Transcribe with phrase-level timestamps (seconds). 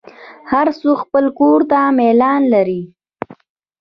[0.51, 2.81] هر څوک خپل کور ته میلان لري.